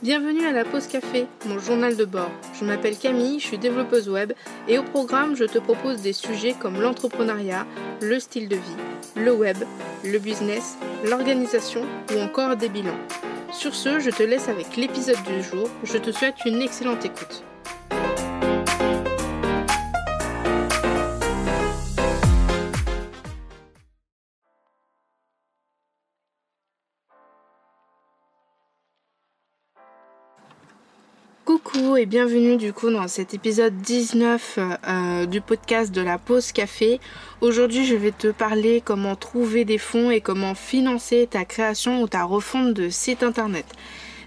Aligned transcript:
Bienvenue 0.00 0.46
à 0.46 0.52
la 0.52 0.64
pause 0.64 0.86
café, 0.86 1.26
mon 1.44 1.58
journal 1.58 1.96
de 1.96 2.04
bord. 2.04 2.30
Je 2.54 2.64
m'appelle 2.64 2.96
Camille, 2.96 3.40
je 3.40 3.46
suis 3.46 3.58
développeuse 3.58 4.08
web 4.08 4.32
et 4.68 4.78
au 4.78 4.84
programme, 4.84 5.34
je 5.34 5.42
te 5.42 5.58
propose 5.58 6.02
des 6.02 6.12
sujets 6.12 6.54
comme 6.56 6.80
l'entrepreneuriat, 6.80 7.66
le 8.00 8.20
style 8.20 8.48
de 8.48 8.54
vie, 8.54 8.76
le 9.16 9.32
web, 9.32 9.56
le 10.04 10.20
business, 10.20 10.76
l'organisation 11.04 11.82
ou 12.14 12.20
encore 12.20 12.54
des 12.54 12.68
bilans. 12.68 13.00
Sur 13.52 13.74
ce, 13.74 13.98
je 13.98 14.10
te 14.10 14.22
laisse 14.22 14.48
avec 14.48 14.76
l'épisode 14.76 15.20
du 15.24 15.42
jour. 15.42 15.68
Je 15.82 15.98
te 15.98 16.12
souhaite 16.12 16.44
une 16.46 16.62
excellente 16.62 17.04
écoute. 17.04 17.42
Coucou 31.64 31.96
et 31.96 32.06
bienvenue 32.06 32.56
du 32.56 32.72
coup 32.72 32.90
dans 32.90 33.08
cet 33.08 33.34
épisode 33.34 33.76
19 33.78 34.58
euh, 34.58 35.26
du 35.26 35.40
podcast 35.40 35.92
de 35.92 36.00
la 36.00 36.18
pause 36.18 36.52
café. 36.52 37.00
Aujourd'hui 37.40 37.84
je 37.84 37.94
vais 37.94 38.12
te 38.12 38.28
parler 38.28 38.80
comment 38.84 39.16
trouver 39.16 39.64
des 39.64 39.78
fonds 39.78 40.10
et 40.10 40.20
comment 40.20 40.54
financer 40.54 41.26
ta 41.28 41.44
création 41.44 42.02
ou 42.02 42.08
ta 42.08 42.24
refonte 42.24 42.74
de 42.74 42.88
site 42.90 43.22
internet. 43.22 43.64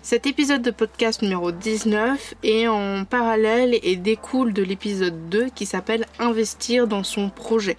Cet 0.02 0.25
épisode 0.25 0.62
de 0.62 0.72
podcast 0.72 1.22
numéro 1.22 1.52
19 1.52 2.34
est 2.44 2.67
en 2.67 3.05
parallèle 3.05 3.80
et 3.84 3.95
découle 3.95 4.52
de 4.52 4.63
l'épisode 4.63 5.30
2 5.30 5.50
qui 5.55 5.66
s'appelle 5.66 6.08
Investir 6.20 6.88
dans 6.88 7.03
son 7.03 7.30
projet. 7.30 7.77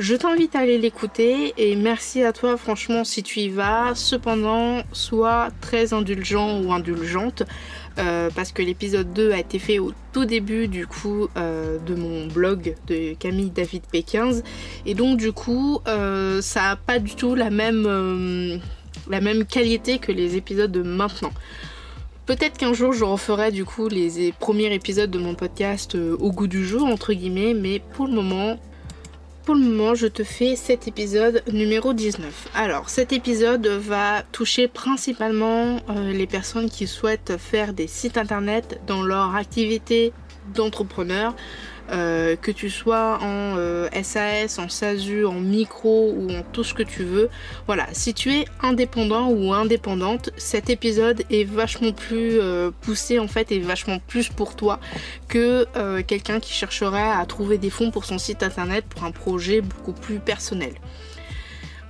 Je 0.00 0.14
t'invite 0.14 0.56
à 0.56 0.60
aller 0.60 0.78
l'écouter 0.78 1.52
et 1.58 1.76
merci 1.76 2.22
à 2.22 2.32
toi 2.32 2.56
franchement 2.56 3.04
si 3.04 3.22
tu 3.22 3.40
y 3.40 3.50
vas. 3.50 3.94
Cependant, 3.94 4.82
sois 4.92 5.50
très 5.60 5.92
indulgent 5.92 6.62
ou 6.62 6.72
indulgente 6.72 7.42
euh, 7.98 8.30
parce 8.34 8.50
que 8.50 8.62
l'épisode 8.62 9.12
2 9.12 9.32
a 9.32 9.38
été 9.38 9.58
fait 9.58 9.78
au 9.78 9.92
tout 10.14 10.24
début 10.24 10.68
du 10.68 10.86
coup 10.86 11.28
euh, 11.36 11.76
de 11.80 11.94
mon 11.94 12.28
blog 12.28 12.76
de 12.86 13.12
Camille 13.12 13.50
David 13.50 13.82
P15 13.92 14.42
et 14.86 14.94
donc 14.94 15.18
du 15.18 15.32
coup 15.32 15.80
euh, 15.86 16.40
ça 16.40 16.70
a 16.70 16.76
pas 16.76 16.98
du 16.98 17.14
tout 17.14 17.34
la 17.34 17.50
même, 17.50 18.62
la 19.10 19.20
même 19.20 19.44
qualité 19.44 19.98
que 19.98 20.12
les 20.12 20.34
épisodes 20.34 20.72
de 20.72 20.80
maintenant. 20.80 21.32
Peut-être 22.24 22.56
qu'un 22.56 22.72
jour 22.72 22.94
je 22.94 23.04
referai 23.04 23.52
du 23.52 23.66
coup 23.66 23.88
les 23.88 24.32
premiers 24.32 24.72
épisodes 24.72 25.10
de 25.10 25.18
mon 25.18 25.34
podcast 25.34 25.94
au 25.94 26.32
goût 26.32 26.46
du 26.46 26.64
jour 26.66 26.86
entre 26.86 27.12
guillemets 27.12 27.52
mais 27.52 27.82
pour 27.92 28.06
le 28.06 28.14
moment 28.14 28.58
pour 29.44 29.54
le 29.54 29.62
moment, 29.62 29.94
je 29.94 30.06
te 30.06 30.22
fais 30.22 30.54
cet 30.54 30.86
épisode 30.86 31.42
numéro 31.52 31.92
19. 31.92 32.48
Alors, 32.54 32.90
cet 32.90 33.12
épisode 33.12 33.66
va 33.66 34.22
toucher 34.32 34.68
principalement 34.68 35.80
euh, 35.88 36.12
les 36.12 36.26
personnes 36.26 36.68
qui 36.68 36.86
souhaitent 36.86 37.36
faire 37.38 37.72
des 37.72 37.86
sites 37.86 38.18
internet 38.18 38.80
dans 38.86 39.02
leur 39.02 39.34
activité 39.34 40.12
d'entrepreneur, 40.54 41.34
euh, 41.90 42.36
que 42.36 42.50
tu 42.50 42.70
sois 42.70 43.18
en 43.20 43.56
SAS, 44.02 44.58
euh, 44.58 44.62
en 44.62 44.68
SASU, 44.68 45.26
en 45.26 45.40
micro 45.40 46.14
ou 46.16 46.30
en 46.30 46.42
tout 46.52 46.62
ce 46.62 46.72
que 46.72 46.82
tu 46.82 47.02
veux. 47.02 47.28
Voilà, 47.66 47.86
si 47.92 48.14
tu 48.14 48.32
es 48.32 48.44
indépendant 48.62 49.28
ou 49.28 49.52
indépendante, 49.52 50.30
cet 50.36 50.70
épisode 50.70 51.24
est 51.30 51.44
vachement 51.44 51.92
plus 51.92 52.38
euh, 52.38 52.70
poussé 52.80 53.18
en 53.18 53.26
fait 53.26 53.50
et 53.50 53.58
vachement 53.58 53.98
plus 54.06 54.28
pour 54.28 54.54
toi 54.54 54.78
que 55.28 55.66
quelqu'un 56.02 56.40
qui 56.40 56.52
chercherait 56.52 57.10
à 57.10 57.24
trouver 57.26 57.58
des 57.58 57.70
fonds 57.70 57.90
pour 57.90 58.04
son 58.04 58.18
site 58.18 58.42
internet 58.42 58.84
pour 58.84 59.04
un 59.04 59.10
projet 59.10 59.60
beaucoup 59.60 59.92
plus 59.92 60.18
personnel. 60.18 60.72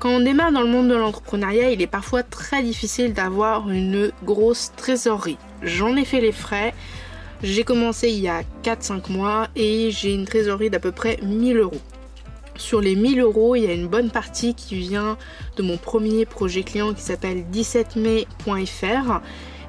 Quand 0.01 0.09
on 0.09 0.21
démarre 0.21 0.51
dans 0.51 0.63
le 0.63 0.69
monde 0.69 0.89
de 0.89 0.95
l'entrepreneuriat, 0.95 1.73
il 1.73 1.83
est 1.83 1.87
parfois 1.87 2.23
très 2.23 2.63
difficile 2.63 3.13
d'avoir 3.13 3.69
une 3.69 4.13
grosse 4.25 4.73
trésorerie. 4.75 5.37
J'en 5.63 5.95
ai 5.95 6.07
fait 6.07 6.23
les 6.23 6.33
frais. 6.33 6.73
J'ai 7.43 7.65
commencé 7.65 8.11
il 8.11 8.21
y 8.21 8.29
a 8.29 8.43
4-5 8.63 9.11
mois 9.11 9.49
et 9.57 9.91
j'ai 9.91 10.13
une 10.13 10.27
trésorerie 10.27 10.69
d'à 10.69 10.79
peu 10.79 10.93
près 10.93 11.19
1000 11.23 11.57
euros. 11.57 11.81
Sur 12.57 12.83
les 12.83 12.95
1000 12.95 13.21
euros, 13.21 13.57
il 13.57 13.65
y 13.65 13.67
a 13.67 13.73
une 13.73 13.89
bonne 13.89 14.11
partie 14.11 14.55
qui 14.55 14.75
vient 14.75 15.17
de 15.57 15.63
mon 15.63 15.79
premier 15.79 16.27
projet 16.27 16.63
client 16.63 16.93
qui 16.93 17.01
s'appelle 17.01 17.45
17mai.fr 17.51 19.21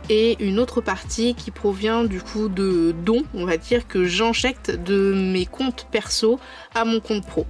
et 0.09 0.35
une 0.43 0.59
autre 0.59 0.81
partie 0.81 1.33
qui 1.33 1.51
provient 1.51 2.03
du 2.03 2.21
coup 2.21 2.49
de 2.49 2.93
dons, 3.05 3.23
on 3.33 3.45
va 3.45 3.55
dire, 3.55 3.87
que 3.87 4.03
j'injecte 4.03 4.71
de 4.71 5.13
mes 5.13 5.45
comptes 5.45 5.87
perso 5.89 6.41
à 6.75 6.83
mon 6.83 6.99
compte 6.99 7.25
pro. 7.25 7.45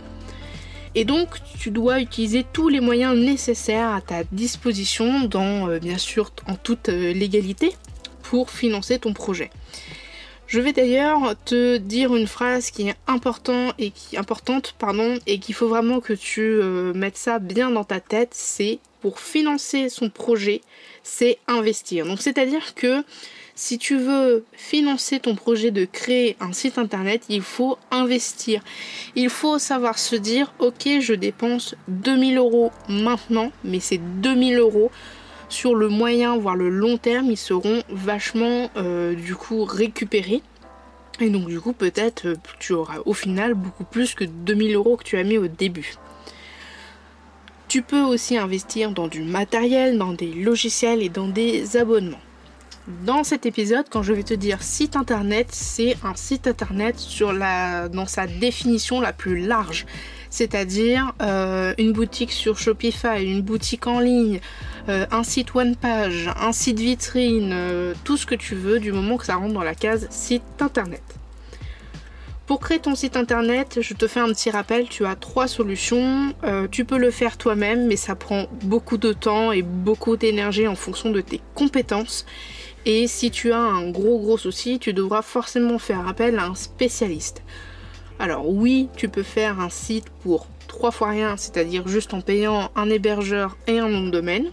Et 0.93 1.03
donc, 1.03 1.37
tu 1.57 1.71
dois 1.71 1.99
utiliser 1.99 2.45
tous 2.53 2.69
les 2.69 2.79
moyens 2.79 3.17
nécessaires 3.17 3.89
à 3.89 4.01
ta 4.01 4.23
disposition, 4.31 5.21
dans, 5.21 5.69
euh, 5.69 5.79
bien 5.79 5.97
sûr 5.97 6.31
en 6.47 6.55
toute 6.55 6.89
euh, 6.89 7.13
légalité, 7.13 7.73
pour 8.21 8.51
financer 8.51 8.99
ton 8.99 9.13
projet. 9.13 9.49
Je 10.51 10.59
vais 10.59 10.73
d'ailleurs 10.73 11.33
te 11.45 11.77
dire 11.77 12.13
une 12.13 12.27
phrase 12.27 12.71
qui 12.71 12.89
est 12.89 12.95
et 13.77 13.91
qui, 13.91 14.17
importante 14.17 14.75
pardon, 14.77 15.17
et 15.25 15.39
qu'il 15.39 15.55
faut 15.55 15.69
vraiment 15.69 16.01
que 16.01 16.11
tu 16.11 16.41
euh, 16.41 16.91
mettes 16.93 17.15
ça 17.15 17.39
bien 17.39 17.71
dans 17.71 17.85
ta 17.85 18.01
tête, 18.01 18.31
c'est 18.33 18.79
pour 18.99 19.21
financer 19.21 19.87
son 19.87 20.09
projet, 20.09 20.59
c'est 21.03 21.37
investir. 21.47 22.05
Donc 22.05 22.21
c'est-à-dire 22.21 22.75
que 22.75 23.05
si 23.55 23.77
tu 23.77 23.95
veux 23.95 24.43
financer 24.51 25.21
ton 25.21 25.35
projet 25.35 25.71
de 25.71 25.85
créer 25.85 26.35
un 26.41 26.51
site 26.51 26.77
internet, 26.77 27.23
il 27.29 27.43
faut 27.43 27.77
investir. 27.89 28.61
Il 29.15 29.29
faut 29.29 29.57
savoir 29.57 29.97
se 29.97 30.17
dire, 30.17 30.53
ok, 30.59 30.99
je 30.99 31.13
dépense 31.13 31.75
2000 31.87 32.37
euros 32.37 32.73
maintenant, 32.89 33.53
mais 33.63 33.79
c'est 33.79 34.01
2000 34.19 34.57
euros 34.57 34.91
sur 35.51 35.75
le 35.75 35.89
moyen 35.89 36.37
voire 36.37 36.55
le 36.55 36.69
long 36.69 36.97
terme 36.97 37.27
ils 37.27 37.37
seront 37.37 37.83
vachement 37.89 38.69
euh, 38.77 39.13
du 39.13 39.35
coup 39.35 39.63
récupérés 39.65 40.41
et 41.19 41.29
donc 41.29 41.47
du 41.47 41.59
coup 41.59 41.73
peut-être 41.73 42.27
euh, 42.27 42.35
tu 42.59 42.73
auras 42.73 42.99
au 43.05 43.13
final 43.13 43.53
beaucoup 43.53 43.83
plus 43.83 44.15
que 44.15 44.23
2000 44.23 44.75
euros 44.75 44.97
que 44.97 45.03
tu 45.03 45.17
as 45.17 45.23
mis 45.23 45.37
au 45.37 45.47
début. 45.47 45.93
Tu 47.67 47.81
peux 47.81 48.01
aussi 48.01 48.37
investir 48.37 48.91
dans 48.91 49.07
du 49.07 49.21
matériel, 49.21 49.97
dans 49.97 50.13
des 50.13 50.33
logiciels 50.33 51.01
et 51.01 51.09
dans 51.09 51.27
des 51.27 51.77
abonnements. 51.77 52.19
Dans 53.05 53.23
cet 53.23 53.45
épisode, 53.45 53.85
quand 53.89 54.03
je 54.03 54.11
vais 54.11 54.23
te 54.23 54.33
dire 54.33 54.61
site 54.61 54.95
internet, 54.95 55.47
c'est 55.51 55.95
un 56.03 56.15
site 56.15 56.47
internet 56.47 56.99
sur 56.99 57.31
la, 57.31 57.87
dans 57.87 58.07
sa 58.07 58.27
définition 58.27 58.99
la 58.99 59.13
plus 59.13 59.45
large 59.45 59.85
c'est-à-dire 60.31 61.13
euh, 61.21 61.75
une 61.77 61.91
boutique 61.91 62.31
sur 62.31 62.57
Shopify, 62.57 63.23
une 63.23 63.41
boutique 63.41 63.85
en 63.85 63.99
ligne, 63.99 64.39
euh, 64.89 65.05
un 65.11 65.23
site 65.23 65.53
one 65.53 65.75
page, 65.75 66.31
un 66.39 66.53
site 66.53 66.79
vitrine, 66.79 67.51
euh, 67.53 67.93
tout 68.05 68.17
ce 68.17 68.25
que 68.25 68.33
tu 68.33 68.55
veux 68.55 68.79
du 68.79 68.93
moment 68.93 69.17
que 69.17 69.25
ça 69.25 69.35
rentre 69.35 69.53
dans 69.53 69.61
la 69.61 69.75
case 69.75 70.07
site 70.09 70.41
internet. 70.61 71.03
Pour 72.47 72.59
créer 72.59 72.79
ton 72.79 72.95
site 72.95 73.17
internet, 73.17 73.79
je 73.81 73.93
te 73.93 74.07
fais 74.07 74.21
un 74.21 74.29
petit 74.29 74.49
rappel, 74.49 74.87
tu 74.89 75.05
as 75.05 75.15
trois 75.15 75.47
solutions. 75.47 76.33
tu 76.69 76.83
peux 76.83 76.97
le 76.97 77.09
faire 77.09 77.37
toi-même, 77.37 77.87
mais 77.87 77.95
ça 77.95 78.15
prend 78.15 78.47
beaucoup 78.63 78.97
de 78.97 79.13
temps 79.13 79.53
et 79.53 79.61
beaucoup 79.61 80.17
d'énergie 80.17 80.67
en 80.67 80.75
fonction 80.75 81.11
de 81.11 81.21
tes 81.21 81.39
compétences. 81.55 82.25
Et 82.85 83.07
si 83.07 83.31
tu 83.31 83.53
as 83.53 83.59
un 83.59 83.89
gros 83.89 84.19
gros 84.19 84.37
souci, 84.37 84.79
tu 84.79 84.91
devras 84.91 85.21
forcément 85.21 85.77
faire 85.77 86.05
appel 86.07 86.39
à 86.39 86.45
un 86.45 86.55
spécialiste. 86.55 87.41
Alors 88.21 88.47
oui, 88.47 88.87
tu 88.95 89.09
peux 89.09 89.23
faire 89.23 89.59
un 89.59 89.71
site 89.71 90.11
pour 90.21 90.45
trois 90.67 90.91
fois 90.91 91.09
rien, 91.09 91.37
c'est-à-dire 91.37 91.87
juste 91.87 92.13
en 92.13 92.21
payant 92.21 92.69
un 92.75 92.87
hébergeur 92.87 93.57
et 93.65 93.79
un 93.79 93.89
nom 93.89 94.03
de 94.03 94.11
domaine. 94.11 94.51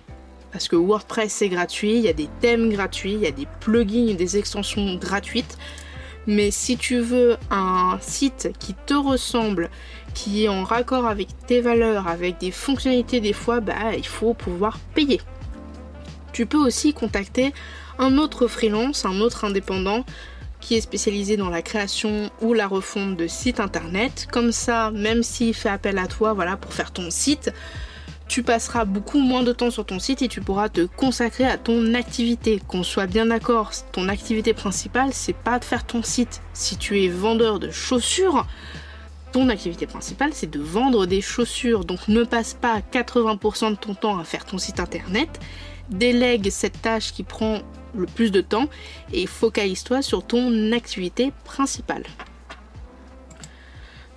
Parce 0.53 0.69
que 0.69 0.77
WordPress 0.77 1.31
c'est 1.31 1.51
gratuit, 1.51 1.97
il 1.97 2.01
y 2.01 2.09
a 2.09 2.15
des 2.15 2.31
thèmes 2.41 2.71
gratuits, 2.71 3.13
il 3.13 3.21
y 3.21 3.27
a 3.27 3.31
des 3.31 3.47
plugins, 3.61 4.15
des 4.15 4.39
extensions 4.39 4.95
gratuites. 4.95 5.59
Mais 6.27 6.51
si 6.51 6.79
tu 6.79 7.01
veux 7.01 7.37
un 7.51 7.99
site 8.01 8.53
qui 8.59 8.73
te 8.73 8.95
ressemble, 8.95 9.69
qui 10.15 10.45
est 10.45 10.49
en 10.49 10.65
raccord 10.65 11.05
avec 11.05 11.29
tes 11.47 11.61
valeurs, 11.61 12.09
avec 12.09 12.39
des 12.41 12.53
fonctionnalités 12.53 13.21
des 13.21 13.35
fois, 13.35 13.61
bah 13.61 13.95
il 13.95 14.07
faut 14.07 14.33
pouvoir 14.33 14.79
payer. 14.95 15.21
Tu 16.33 16.47
peux 16.47 16.57
aussi 16.57 16.95
contacter 16.95 17.53
un 17.99 18.17
autre 18.17 18.47
freelance, 18.47 19.05
un 19.05 19.21
autre 19.21 19.45
indépendant 19.45 20.07
qui 20.61 20.75
est 20.75 20.81
spécialisé 20.81 21.37
dans 21.37 21.51
la 21.51 21.63
création 21.63 22.31
ou 22.41 22.53
la 22.53 22.67
refonte 22.67 23.17
de 23.17 23.27
sites 23.27 23.61
internet. 23.61 24.27
Comme 24.31 24.53
ça, 24.53 24.91
même 24.91 25.23
s'il 25.23 25.55
fait 25.55 25.69
appel 25.69 25.99
à 25.99 26.07
toi 26.07 26.33
voilà, 26.33 26.57
pour 26.57 26.73
faire 26.73 26.91
ton 26.93 27.11
site, 27.11 27.53
tu 28.29 28.43
passeras 28.43 28.85
beaucoup 28.85 29.19
moins 29.19 29.43
de 29.43 29.53
temps 29.53 29.71
sur 29.71 29.87
ton 29.87 29.99
site 29.99 30.21
et 30.21 30.29
tu 30.29 30.43
pourras 30.43 30.69
te 30.69 30.83
consacrer 30.83 31.45
à 31.45 31.57
ton 31.57 31.95
activité. 31.95 32.61
Qu'on 32.69 32.83
soit 32.83 33.07
bien 33.07 33.27
d'accord, 33.27 33.71
ton 33.93 34.09
activité 34.09 34.53
principale, 34.53 35.11
c'est 35.13 35.37
pas 35.37 35.59
de 35.59 35.65
faire 35.65 35.85
ton 35.85 36.03
site. 36.03 36.43
Si 36.53 36.77
tu 36.77 37.03
es 37.03 37.09
vendeur 37.09 37.59
de 37.59 37.71
chaussures, 37.71 38.47
ton 39.33 39.49
activité 39.49 39.87
principale, 39.87 40.31
c'est 40.35 40.51
de 40.51 40.61
vendre 40.61 41.07
des 41.07 41.23
chaussures. 41.23 41.85
Donc 41.85 42.09
ne 42.09 42.23
passe 42.23 42.55
pas 42.55 42.81
80% 42.93 43.71
de 43.71 43.77
ton 43.77 43.95
temps 43.95 44.19
à 44.19 44.25
faire 44.25 44.45
ton 44.45 44.59
site 44.59 44.79
internet. 44.79 45.41
Délègue 45.89 46.51
cette 46.51 46.83
tâche 46.83 47.13
qui 47.13 47.23
prend 47.23 47.61
le 47.95 48.07
plus 48.07 48.31
de 48.31 48.41
temps 48.41 48.69
et 49.13 49.27
focalise-toi 49.27 50.03
sur 50.03 50.25
ton 50.25 50.73
activité 50.73 51.33
principale. 51.45 52.05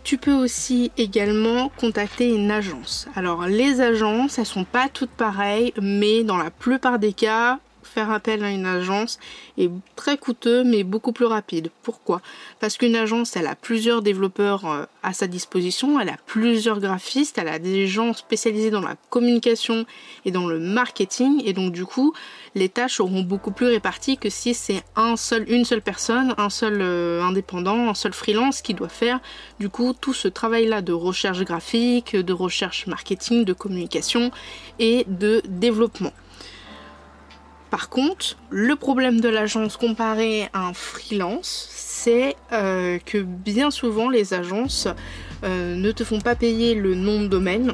Tu 0.03 0.17
peux 0.17 0.33
aussi 0.33 0.91
également 0.97 1.69
contacter 1.77 2.33
une 2.33 2.49
agence. 2.49 3.07
Alors 3.15 3.45
les 3.45 3.81
agences, 3.81 4.39
elles 4.39 4.45
sont 4.45 4.63
pas 4.63 4.89
toutes 4.89 5.11
pareilles, 5.11 5.73
mais 5.79 6.23
dans 6.23 6.37
la 6.37 6.49
plupart 6.49 6.97
des 6.97 7.13
cas, 7.13 7.59
faire 7.93 8.11
appel 8.11 8.43
à 8.43 8.51
une 8.51 8.65
agence 8.65 9.19
est 9.57 9.69
très 9.95 10.17
coûteux 10.17 10.63
mais 10.63 10.83
beaucoup 10.83 11.11
plus 11.11 11.25
rapide. 11.25 11.69
Pourquoi? 11.83 12.21
Parce 12.59 12.77
qu'une 12.77 12.95
agence, 12.95 13.35
elle 13.35 13.47
a 13.47 13.55
plusieurs 13.55 14.01
développeurs 14.01 14.65
euh, 14.65 14.85
à 15.03 15.13
sa 15.13 15.27
disposition, 15.27 15.99
elle 15.99 16.09
a 16.09 16.17
plusieurs 16.25 16.79
graphistes, 16.79 17.37
elle 17.37 17.47
a 17.47 17.59
des 17.59 17.87
gens 17.87 18.13
spécialisés 18.13 18.69
dans 18.69 18.81
la 18.81 18.95
communication 19.09 19.85
et 20.25 20.31
dans 20.31 20.47
le 20.47 20.59
marketing 20.59 21.41
et 21.45 21.53
donc 21.53 21.71
du 21.71 21.85
coup, 21.85 22.13
les 22.55 22.69
tâches 22.69 22.97
seront 22.97 23.21
beaucoup 23.21 23.51
plus 23.51 23.67
réparties 23.67 24.17
que 24.17 24.29
si 24.29 24.53
c'est 24.53 24.83
un 24.95 25.15
seul, 25.15 25.49
une 25.49 25.65
seule 25.65 25.81
personne, 25.81 26.33
un 26.37 26.49
seul 26.49 26.81
euh, 26.81 27.21
indépendant, 27.23 27.89
un 27.89 27.93
seul 27.93 28.13
freelance 28.13 28.61
qui 28.61 28.73
doit 28.73 28.89
faire 28.89 29.19
du 29.59 29.69
coup 29.69 29.93
tout 29.99 30.13
ce 30.13 30.27
travail-là 30.27 30.81
de 30.81 30.93
recherche 30.93 31.41
graphique, 31.43 32.15
de 32.15 32.33
recherche 32.33 32.87
marketing, 32.87 33.45
de 33.45 33.53
communication 33.53 34.31
et 34.79 35.05
de 35.07 35.41
développement. 35.47 36.13
Par 37.71 37.89
contre, 37.89 38.37
le 38.51 38.75
problème 38.75 39.21
de 39.21 39.29
l'agence 39.29 39.77
comparé 39.77 40.49
à 40.53 40.67
un 40.67 40.73
freelance, 40.73 41.69
c'est 41.71 42.35
euh, 42.51 42.99
que 43.03 43.17
bien 43.17 43.71
souvent 43.71 44.09
les 44.09 44.33
agences 44.33 44.87
euh, 45.43 45.75
ne 45.75 45.91
te 45.91 46.03
font 46.03 46.19
pas 46.19 46.35
payer 46.35 46.75
le 46.75 46.93
nom 46.93 47.21
de 47.21 47.27
domaine 47.27 47.73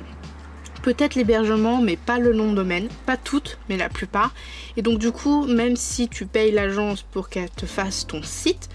peut-être 0.88 1.16
l'hébergement, 1.16 1.82
mais 1.82 1.98
pas 1.98 2.18
le 2.18 2.32
nom 2.32 2.52
de 2.52 2.56
domaine. 2.56 2.88
Pas 3.06 3.18
toutes, 3.18 3.58
mais 3.68 3.76
la 3.76 3.90
plupart. 3.90 4.34
Et 4.78 4.82
donc 4.82 5.00
du 5.00 5.12
coup, 5.12 5.46
même 5.46 5.76
si 5.76 6.08
tu 6.08 6.26
payes 6.26 6.52
l'agence 6.52 7.02
pour 7.02 7.28
qu'elle 7.28 7.50
te 7.50 7.66
fasse 7.66 8.08
ton 8.08 8.24
site, 8.24 8.70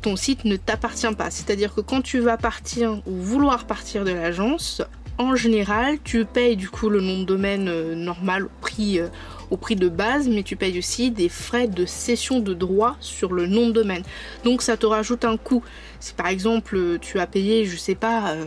ton 0.00 0.16
site 0.16 0.46
ne 0.46 0.56
t'appartient 0.56 1.14
pas. 1.14 1.30
C'est-à-dire 1.30 1.74
que 1.74 1.82
quand 1.82 2.00
tu 2.00 2.20
vas 2.20 2.38
partir 2.38 3.02
ou 3.06 3.12
vouloir 3.20 3.66
partir 3.66 4.04
de 4.04 4.12
l'agence, 4.12 4.80
en 5.18 5.34
général, 5.34 5.98
tu 6.04 6.24
payes 6.24 6.56
du 6.56 6.68
coup 6.68 6.88
le 6.88 7.00
nom 7.00 7.20
de 7.20 7.24
domaine 7.24 7.68
euh, 7.68 7.94
normal 7.94 8.44
au 8.44 8.50
prix, 8.60 9.00
euh, 9.00 9.08
au 9.50 9.56
prix 9.56 9.76
de 9.76 9.88
base, 9.88 10.28
mais 10.28 10.42
tu 10.42 10.56
payes 10.56 10.78
aussi 10.78 11.10
des 11.10 11.28
frais 11.28 11.68
de 11.68 11.86
cession 11.86 12.40
de 12.40 12.54
droit 12.54 12.96
sur 13.00 13.32
le 13.32 13.46
nom 13.46 13.68
de 13.68 13.72
domaine. 13.72 14.02
Donc 14.44 14.62
ça 14.62 14.76
te 14.76 14.86
rajoute 14.86 15.24
un 15.24 15.36
coût. 15.36 15.62
Si 16.00 16.12
par 16.12 16.28
exemple 16.28 16.98
tu 17.00 17.18
as 17.18 17.26
payé, 17.26 17.64
je 17.64 17.76
sais 17.76 17.94
pas, 17.94 18.32
euh, 18.32 18.44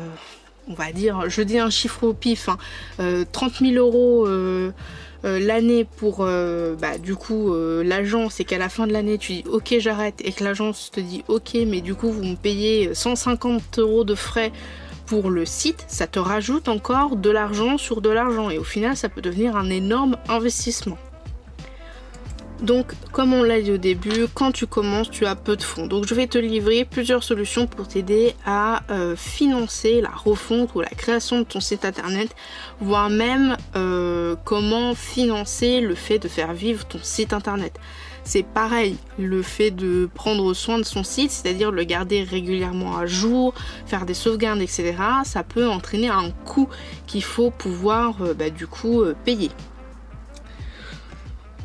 on 0.69 0.73
va 0.73 0.91
dire, 0.91 1.29
je 1.29 1.41
dis 1.41 1.59
un 1.59 1.69
chiffre 1.69 2.03
au 2.03 2.13
pif, 2.13 2.45
30 2.45 2.57
hein, 2.99 3.25
000 3.59 3.73
euh, 3.73 3.77
euros 3.79 4.27
euh, 4.27 4.71
euh, 5.25 5.39
l'année 5.39 5.83
pour 5.83 6.19
bah, 6.19 6.97
du 6.97 7.15
coup 7.15 7.53
l'agence 7.83 8.39
et 8.39 8.45
qu'à 8.45 8.57
la 8.57 8.69
fin 8.69 8.87
de 8.87 8.93
l'année 8.93 9.17
tu 9.17 9.33
dis 9.33 9.43
ok 9.51 9.75
j'arrête 9.79 10.21
et 10.23 10.31
que 10.31 10.45
l'agence 10.45 10.91
te 10.91 11.01
dit 11.01 11.25
ok 11.27 11.57
mais 11.67 11.81
du 11.81 11.93
coup 11.93 12.09
vous 12.09 12.23
me 12.23 12.35
payez 12.35 12.93
150 12.93 13.79
euros 13.79 14.05
de 14.05 14.15
frais 14.15 14.53
pour 15.09 15.31
le 15.31 15.43
site, 15.43 15.85
ça 15.87 16.05
te 16.05 16.19
rajoute 16.19 16.67
encore 16.67 17.15
de 17.15 17.31
l'argent 17.31 17.79
sur 17.79 17.99
de 17.99 18.09
l'argent 18.09 18.51
et 18.51 18.59
au 18.59 18.63
final 18.63 18.95
ça 18.95 19.09
peut 19.09 19.21
devenir 19.21 19.55
un 19.55 19.71
énorme 19.71 20.17
investissement. 20.29 20.99
Donc, 22.61 22.91
comme 23.11 23.33
on 23.33 23.41
l'a 23.41 23.59
dit 23.59 23.71
au 23.71 23.77
début, 23.77 24.27
quand 24.33 24.51
tu 24.51 24.67
commences, 24.67 25.09
tu 25.09 25.25
as 25.25 25.35
peu 25.35 25.55
de 25.55 25.63
fonds. 25.63 25.87
Donc, 25.87 26.05
je 26.05 26.13
vais 26.13 26.27
te 26.27 26.37
livrer 26.37 26.83
plusieurs 26.83 27.23
solutions 27.23 27.67
pour 27.67 27.87
t'aider 27.87 28.35
à 28.45 28.83
euh, 28.91 29.15
financer 29.15 30.01
la 30.01 30.09
refonte 30.09 30.75
ou 30.75 30.81
la 30.81 30.89
création 30.89 31.39
de 31.39 31.45
ton 31.45 31.61
site 31.61 31.85
internet, 31.85 32.35
voire 32.81 33.09
même 33.09 33.55
euh, 33.77 34.35
comment 34.43 34.93
financer 34.93 35.79
le 35.79 35.95
fait 35.95 36.19
de 36.19 36.27
faire 36.27 36.53
vivre 36.53 36.85
ton 36.85 36.99
site 37.01 37.31
internet. 37.31 37.79
C'est 38.29 38.43
pareil, 38.43 38.95
le 39.17 39.41
fait 39.41 39.71
de 39.71 40.07
prendre 40.13 40.53
soin 40.53 40.77
de 40.77 40.83
son 40.83 41.03
site, 41.03 41.31
c'est-à-dire 41.31 41.71
le 41.71 41.83
garder 41.83 42.21
régulièrement 42.21 42.95
à 42.95 43.07
jour, 43.07 43.55
faire 43.87 44.05
des 44.05 44.13
sauvegardes, 44.13 44.61
etc., 44.61 44.93
ça 45.23 45.41
peut 45.41 45.67
entraîner 45.67 46.09
un 46.09 46.29
coût 46.45 46.69
qu'il 47.07 47.23
faut 47.23 47.49
pouvoir 47.49 48.21
euh, 48.21 48.35
bah, 48.35 48.51
du 48.51 48.67
coup 48.67 49.01
payer. 49.25 49.49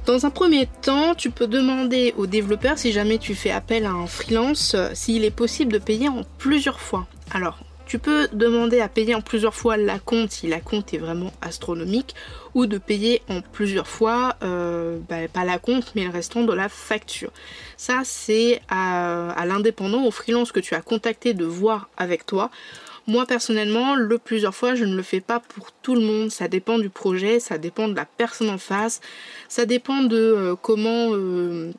Dans 0.07 0.25
un 0.25 0.31
premier 0.31 0.67
temps, 0.81 1.15
tu 1.15 1.29
peux 1.29 1.47
demander 1.47 2.15
au 2.17 2.27
développeur, 2.27 2.79
si 2.79 2.93
jamais 2.93 3.19
tu 3.19 3.35
fais 3.35 3.51
appel 3.51 3.85
à 3.85 3.91
un 3.91 4.07
freelance, 4.07 4.73
euh, 4.75 4.89
s'il 4.95 5.23
est 5.25 5.31
possible 5.31 5.71
de 5.71 5.79
payer 5.79 6.09
en 6.09 6.23
plusieurs 6.39 6.81
fois. 6.81 7.07
Alors, 7.31 7.59
tu 7.87 7.99
peux 7.99 8.29
demander 8.33 8.81
à 8.81 8.89
payer 8.89 9.15
en 9.15 9.21
plusieurs 9.21 9.55
fois 9.55 9.77
la 9.77 9.99
compte 9.99 10.31
si 10.31 10.47
la 10.47 10.61
compte 10.61 10.95
est 10.95 10.99
vraiment 10.99 11.33
astronomique, 11.41 12.15
ou 12.55 12.67
de 12.67 12.79
payer 12.79 13.23
en 13.29 13.41
plusieurs 13.41 13.89
fois, 13.89 14.37
euh, 14.43 14.99
bah, 15.09 15.29
pas 15.33 15.45
la 15.45 15.59
compte, 15.59 15.93
mais 15.95 16.05
le 16.05 16.11
restant 16.11 16.45
de 16.45 16.53
la 16.53 16.69
facture. 16.69 17.31
Ça, 17.77 18.03
c'est 18.05 18.61
à, 18.69 19.45
l'indépendant, 19.47 20.05
au 20.05 20.11
freelance 20.11 20.53
que 20.53 20.61
tu 20.61 20.75
as 20.75 20.81
contacté 20.81 21.35
de 21.35 21.45
voir 21.45 21.89
avec 21.97 22.27
toi. 22.27 22.51
Moi 23.07 23.27
personnellement, 23.27 23.97
le 23.97 24.17
plusieurs 24.17 24.55
fois, 24.55 24.75
je 24.75 24.87
ne 24.87 24.97
le 24.97 25.03
fais 25.03 25.21
pas 25.21 25.39
pour 25.39 25.73
tout 25.73 25.95
le 25.95 26.01
monde. 26.01 26.31
Ça 26.31 26.49
dépend 26.49 26.79
du 26.79 26.89
projet, 26.89 27.39
ça 27.39 27.59
dépend 27.59 27.87
de 27.87 27.95
la 27.95 28.07
personne 28.07 28.49
en 28.49 28.57
face, 28.57 29.03
ça 29.49 29.67
dépend 29.67 30.03
de 30.05 30.17
euh, 30.17 30.55
comment 30.57 31.11
euh, 31.13 31.71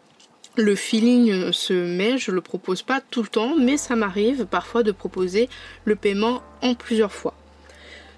le 0.58 0.76
feeling 0.76 1.32
euh, 1.32 1.52
se 1.52 1.74
met. 1.74 2.18
Je 2.18 2.32
le 2.32 2.42
propose 2.42 2.82
pas 2.82 3.02
tout 3.02 3.22
le 3.22 3.28
temps, 3.28 3.56
mais 3.58 3.78
ça 3.78 3.96
m'arrive 3.96 4.46
parfois 4.46 4.84
de 4.84 4.92
proposer 4.92 5.50
le 5.86 5.96
paiement 5.96 6.42
en 6.62 6.76
plusieurs 6.76 7.12
fois. 7.12 7.34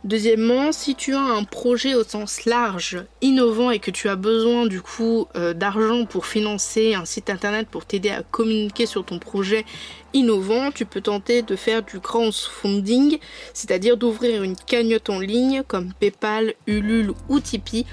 Deuxièmement, 0.04 0.72
si 0.72 0.96
tu 0.96 1.16
as 1.16 1.20
un 1.20 1.44
projet 1.44 1.96
au 1.96 2.04
sens 2.04 2.46
large, 2.46 3.04
innovant 3.22 3.72
et 3.72 3.80
que 3.80 3.92
tu 3.92 4.08
as 4.08 4.16
besoin 4.16 4.68
du 4.68 4.82
coup 4.82 5.28
euh, 5.36 5.54
d'argent 5.54 6.06
pour 6.06 6.28
financer 6.28 6.94
un 6.94 7.04
site 7.04 7.30
internet 7.30 7.68
pour 7.70 7.86
t'aider 7.86 8.12
à 8.12 8.22
communiquer 8.24 8.86
sur 8.86 9.04
ton 9.04 9.20
projet 9.20 9.66
innovant, 10.14 10.72
tu 10.72 10.86
peux 10.86 11.02
tenter 11.02 11.42
de 11.42 11.56
faire 11.56 11.82
du 11.82 12.00
crowdfunding, 12.00 13.18
c'est-à-dire 13.54 13.98
d'ouvrir 13.98 14.44
une 14.44 14.56
cagnotte 14.56 15.10
en 15.10 15.20
ligne 15.20 15.64
comme 15.68 15.92
PayPal, 16.00 16.54
Ulule 16.68 17.12
ou 17.28 17.40
Tipeee 17.40 17.86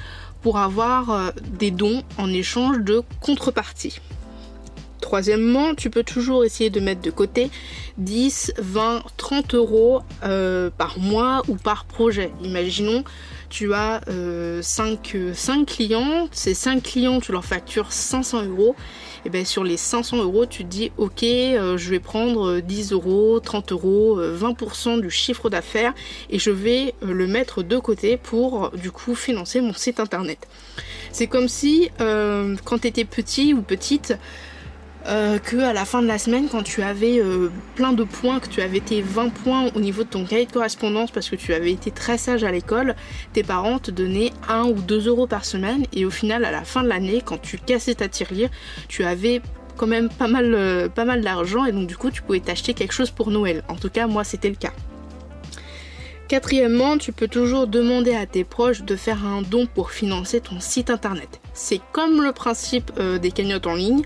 pour 0.43 0.59
avoir 0.59 1.11
euh, 1.11 1.31
des 1.59 1.71
dons 1.71 2.03
en 2.19 2.29
échange 2.29 2.79
de 2.81 3.03
contrepartie. 3.21 3.99
Troisièmement, 5.05 5.75
tu 5.75 5.91
peux 5.91 6.03
toujours 6.03 6.47
essayer 6.47 6.71
de 6.71 6.81
mettre 6.81 7.03
de 7.03 7.11
côté 7.11 7.51
10, 7.99 8.55
20, 8.57 9.03
30 9.19 9.55
euros 9.55 10.01
euh, 10.23 10.71
par 10.71 10.99
mois 10.99 11.43
ou 11.47 11.57
par 11.57 11.85
projet. 11.85 12.33
Imaginons, 12.43 13.05
tu 13.51 13.75
as 13.75 14.01
5, 14.63 15.13
euh, 15.15 15.65
clients, 15.67 16.29
ces 16.33 16.55
5 16.55 16.83
clients, 16.83 17.21
tu 17.21 17.33
leur 17.33 17.45
factures 17.45 17.93
500 17.93 18.47
euros. 18.47 18.77
Et 19.27 19.29
bien 19.29 19.45
sur 19.45 19.63
les 19.63 19.77
500 19.77 20.23
euros, 20.23 20.47
tu 20.47 20.65
te 20.65 20.71
dis 20.71 20.91
ok, 20.97 21.23
euh, 21.23 21.77
je 21.77 21.91
vais 21.91 22.01
prendre 22.01 22.61
10 22.61 22.93
euros, 22.93 23.41
30 23.41 23.73
euros, 23.73 24.19
20% 24.19 25.03
du 25.03 25.11
chiffre 25.11 25.51
d'affaires 25.51 25.93
et 26.31 26.39
je 26.39 26.51
vais 26.51 26.95
le 27.03 27.27
mettre 27.27 27.63
de 27.63 27.77
côté 27.77 28.17
pour 28.17 28.71
du 28.71 28.91
coup 28.91 29.15
financer 29.15 29.61
mon 29.61 29.75
site 29.75 30.01
internet. 30.01 30.49
C'est 31.13 31.27
comme 31.27 31.49
si 31.49 31.91
quand 31.99 32.79
tu 32.81 32.89
étais 32.89 33.05
petit 33.05 33.53
ou 33.53 33.61
petite, 33.61 34.15
euh, 35.07 35.39
que 35.39 35.59
à 35.59 35.75
la 35.75 35.85
fin 35.85 36.01
de 36.01 36.07
la 36.07 36.17
semaine, 36.17 36.49
quand 36.51 36.63
tu 36.63 36.83
avais 36.83 37.19
euh, 37.19 37.51
plein 37.75 37.93
de 37.93 38.05
points, 38.05 38.41
que 38.41 38.49
tu 38.49 38.63
avais 38.63 38.81
tes 38.81 39.03
20 39.03 39.29
points 39.29 39.67
au 39.75 39.81
niveau 39.81 40.03
de 40.03 40.09
ton 40.09 40.25
cahier 40.25 40.47
de 40.47 40.53
correspondance 40.53 41.11
parce 41.11 41.29
que 41.29 41.37
tu 41.37 41.53
avais 41.53 41.73
été 41.73 41.91
très 41.91 42.17
sage 42.17 42.43
à 42.43 42.51
l'école, 42.51 42.95
tes 43.35 43.43
parents 43.43 43.79
te 43.79 43.91
donnaient 43.91 44.33
1 44.49 44.65
ou 44.65 44.81
2 44.81 45.09
euros 45.09 45.27
par 45.27 45.45
semaine 45.45 45.85
et 45.93 46.07
au 46.07 46.11
final, 46.11 46.43
à 46.47 46.51
la 46.51 46.65
fin 46.65 46.83
de 46.83 46.89
l'année, 46.89 47.21
quand 47.23 47.37
tu 47.37 47.59
cassais 47.59 47.97
ta 47.97 48.09
tirelire, 48.09 48.49
tu 48.89 49.05
avais 49.05 49.43
quand 49.77 49.87
même 49.87 50.09
pas 50.09 50.27
mal, 50.27 50.55
euh, 50.55 50.89
pas 50.89 51.05
mal 51.05 51.21
d'argent 51.21 51.67
et 51.67 51.73
donc 51.73 51.87
du 51.87 51.99
coup, 51.99 52.11
tu 52.11 52.23
pouvais 52.23 52.41
t'acheter 52.41 52.73
quelque 52.73 52.95
chose 52.95 53.11
pour 53.11 53.31
Noël. 53.31 53.63
En 53.69 53.77
tout 53.77 53.91
cas, 53.91 54.07
moi, 54.07 54.25
c'était 54.25 54.49
le 54.49 54.57
cas. 54.57 54.73
Quatrièmement, 56.29 56.97
tu 56.97 57.13
peux 57.13 57.29
toujours 57.29 57.67
demander 57.67 58.15
à 58.15 58.25
tes 58.25 58.45
proches 58.45 58.83
de 58.85 58.97
faire 58.97 59.27
un 59.27 59.43
don 59.43 59.67
pour 59.67 59.91
financer 59.91 60.41
ton 60.41 60.61
site 60.61 60.89
internet. 60.89 61.43
C'est 61.53 61.83
comme 61.93 62.23
le 62.23 62.33
principe 62.33 62.91
des 63.21 63.31
cagnottes 63.31 63.67
en 63.67 63.75
ligne. 63.75 64.03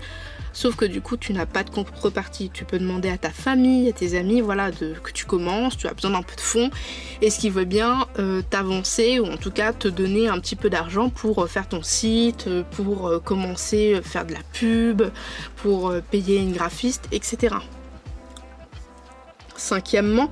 Sauf 0.53 0.75
que 0.75 0.85
du 0.85 1.01
coup, 1.01 1.17
tu 1.17 1.33
n'as 1.33 1.45
pas 1.45 1.63
de 1.63 1.69
contrepartie. 1.69 2.49
Tu 2.53 2.65
peux 2.65 2.79
demander 2.79 3.09
à 3.09 3.17
ta 3.17 3.29
famille, 3.29 3.89
à 3.89 3.93
tes 3.93 4.17
amis, 4.17 4.41
voilà, 4.41 4.71
que 4.71 5.11
tu 5.11 5.25
commences, 5.25 5.77
tu 5.77 5.87
as 5.87 5.93
besoin 5.93 6.11
d'un 6.11 6.21
peu 6.21 6.35
de 6.35 6.41
fonds, 6.41 6.69
et 7.21 7.29
ce 7.29 7.39
qui 7.39 7.49
veut 7.49 7.65
bien 7.65 8.07
euh, 8.17 8.41
t'avancer, 8.49 9.19
ou 9.19 9.25
en 9.25 9.37
tout 9.37 9.51
cas 9.51 9.73
te 9.73 9.87
donner 9.87 10.27
un 10.27 10.39
petit 10.39 10.55
peu 10.55 10.69
d'argent 10.69 11.09
pour 11.09 11.43
euh, 11.43 11.47
faire 11.47 11.67
ton 11.67 11.83
site, 11.83 12.45
euh, 12.47 12.63
pour 12.71 13.21
commencer 13.23 13.95
à 13.95 14.01
faire 14.01 14.25
de 14.25 14.33
la 14.33 14.41
pub, 14.53 15.03
pour 15.57 15.93
payer 16.11 16.37
une 16.37 16.53
graphiste, 16.53 17.07
etc. 17.11 17.55
Cinquièmement, 19.55 20.29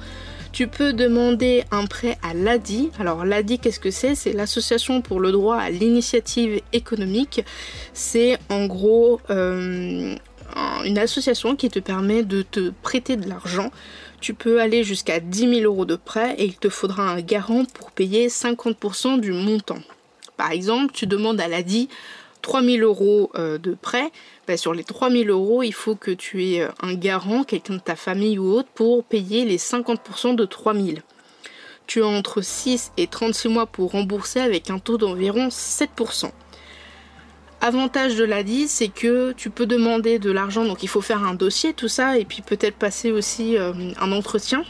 tu 0.58 0.68
peux 0.68 0.92
demander 0.92 1.66
un 1.70 1.86
prêt 1.86 2.18
à 2.24 2.34
l'ADI. 2.34 2.90
Alors 3.00 3.26
l'ADI, 3.26 3.60
qu'est-ce 3.60 3.80
que 3.80 3.92
c'est? 3.92 4.16
C'est 4.16 4.34
l'association 4.34 5.04
pour 5.04 5.20
le 5.20 5.32
droit 5.32 5.58
à 5.58 5.70
l'initiative 5.70 6.62
économique. 6.74 7.46
C'est 7.94 8.40
en 8.50 8.66
gros 8.66 9.22
euh, 9.30 10.16
une 10.84 10.98
association 10.98 11.56
qui 11.56 11.70
te 11.70 11.78
permet 11.78 12.24
de 12.24 12.42
te 12.42 12.72
prêter 12.82 13.18
de 13.18 13.30
l'argent. 13.30 13.72
Tu 14.20 14.34
peux 14.34 14.60
aller 14.60 14.84
jusqu'à 14.84 15.20
10 15.20 15.60
000 15.60 15.62
euros 15.62 15.86
de 15.86 15.96
prêt 15.96 16.34
et 16.40 16.46
il 16.46 16.56
te 16.56 16.70
faudra 16.70 17.04
un 17.04 17.22
garant 17.22 17.64
pour 17.66 17.92
payer 17.92 18.28
50% 18.28 19.20
du 19.20 19.34
montant. 19.34 19.84
Par 20.38 20.50
exemple, 20.50 20.92
tu 20.92 21.06
demandes 21.06 21.40
à 21.40 21.48
l'ADI 21.48 21.88
3000 22.42 22.82
euros 22.82 23.30
euh, 23.36 23.60
de 23.60 23.76
prêt, 23.76 24.10
bah, 24.48 24.56
sur 24.56 24.74
les 24.74 24.86
3000 24.86 25.30
euros, 25.30 25.62
il 25.62 25.74
faut 25.74 25.96
que 25.96 26.12
tu 26.12 26.46
aies 26.46 26.62
euh, 26.62 26.70
un 26.82 26.94
garant, 26.94 27.44
quelqu'un 27.44 27.74
de 27.74 27.80
ta 27.80 27.98
famille 27.98 28.40
ou 28.40 28.54
autre, 28.54 28.70
pour 28.74 29.04
payer 29.04 29.44
les 29.44 29.58
50% 29.58 30.36
de 30.36 30.46
3000. 30.46 31.04
Tu 31.86 32.02
as 32.02 32.08
entre 32.08 32.42
6 32.42 32.94
et 32.96 33.08
36 33.08 33.50
mois 33.50 33.66
pour 33.66 33.92
rembourser 33.92 34.40
avec 34.40 34.70
un 34.70 34.80
taux 34.80 34.98
d'environ 34.98 35.50
7%. 35.50 36.32
Avantage 37.60 38.16
de 38.16 38.24
l'ADI, 38.24 38.68
c'est 38.68 38.88
que 38.88 39.34
tu 39.34 39.50
peux 39.50 39.66
demander 39.66 40.20
de 40.20 40.32
l'argent, 40.32 40.64
donc 40.64 40.84
il 40.84 40.88
faut 40.88 41.02
faire 41.02 41.24
un 41.24 41.34
dossier, 41.34 41.74
tout 41.74 41.88
ça, 41.88 42.18
et 42.18 42.24
puis 42.24 42.42
peut-être 42.42 42.76
passer 42.76 43.12
aussi 43.12 43.58
euh, 43.58 43.74
un 44.00 44.12
entretien. 44.12 44.64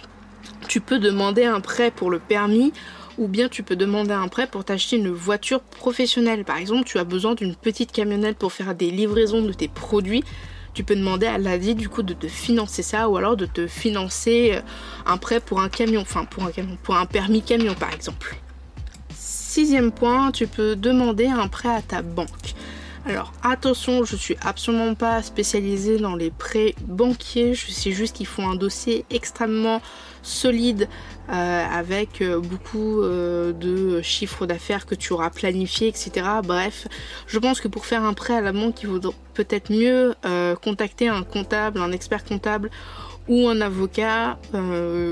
Tu 0.67 0.81
peux 0.81 0.97
demander 0.97 1.45
un 1.45 1.59
prêt 1.59 1.91
pour 1.91 2.09
le 2.09 2.17
permis, 2.17 2.73
ou 3.17 3.27
bien 3.27 3.49
tu 3.49 3.63
peux 3.63 3.75
demander 3.75 4.13
un 4.13 4.27
prêt 4.27 4.47
pour 4.47 4.63
t'acheter 4.63 4.97
une 4.97 5.11
voiture 5.11 5.61
professionnelle. 5.61 6.45
Par 6.45 6.57
exemple, 6.57 6.83
tu 6.83 6.99
as 6.99 7.03
besoin 7.03 7.35
d'une 7.35 7.55
petite 7.55 7.91
camionnette 7.91 8.37
pour 8.37 8.53
faire 8.53 8.75
des 8.75 8.91
livraisons 8.91 9.41
de 9.41 9.53
tes 9.53 9.67
produits. 9.67 10.23
Tu 10.73 10.83
peux 10.83 10.95
demander 10.95 11.25
à 11.25 11.39
l'ADI 11.39 11.73
du 11.73 11.89
coup 11.89 12.03
de 12.03 12.13
te 12.13 12.27
financer 12.27 12.83
ça 12.83 13.09
ou 13.09 13.17
alors 13.17 13.35
de 13.35 13.47
te 13.47 13.65
financer 13.65 14.51
euh, 14.53 14.61
un 15.07 15.17
prêt 15.17 15.39
pour 15.39 15.59
un 15.59 15.69
camion, 15.69 16.01
enfin 16.01 16.25
pour 16.25 16.43
un 16.43 16.51
camion, 16.51 16.77
pour 16.83 16.95
un 16.95 17.07
permis 17.07 17.41
camion 17.41 17.73
par 17.73 17.91
exemple. 17.91 18.37
Sixième 19.15 19.91
point, 19.91 20.31
tu 20.31 20.45
peux 20.45 20.75
demander 20.75 21.25
un 21.25 21.47
prêt 21.47 21.69
à 21.69 21.81
ta 21.81 22.03
banque. 22.03 22.53
Alors 23.07 23.31
attention, 23.41 24.03
je 24.03 24.15
suis 24.15 24.35
absolument 24.41 24.93
pas 24.93 25.23
spécialisée 25.23 25.97
dans 25.97 26.15
les 26.15 26.29
prêts 26.29 26.75
banquiers, 26.81 27.53
je 27.53 27.71
sais 27.71 27.91
juste 27.91 28.17
qu'ils 28.17 28.27
font 28.27 28.49
un 28.49 28.55
dossier 28.55 29.05
extrêmement 29.09 29.81
solide 30.27 30.87
euh, 31.29 31.65
avec 31.69 32.21
euh, 32.21 32.39
beaucoup 32.39 33.01
euh, 33.01 33.51
de 33.51 34.01
chiffres 34.01 34.45
d'affaires 34.45 34.85
que 34.85 34.95
tu 34.95 35.11
auras 35.11 35.29
planifié, 35.29 35.87
etc. 35.87 36.25
Bref, 36.43 36.87
je 37.27 37.39
pense 37.39 37.59
que 37.59 37.67
pour 37.67 37.85
faire 37.85 38.03
un 38.03 38.13
prêt 38.13 38.35
à 38.35 38.41
la 38.41 38.53
banque, 38.53 38.81
il 38.83 38.89
vaut 38.89 39.13
peut-être 39.33 39.71
mieux 39.71 40.15
contacter 40.61 41.09
un 41.09 41.23
comptable, 41.23 41.79
un 41.79 41.91
expert 41.91 42.23
comptable 42.23 42.69
ou 43.27 43.47
un 43.47 43.61
avocat. 43.61 44.39